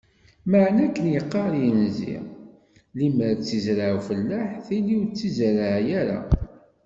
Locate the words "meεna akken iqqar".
0.49-1.51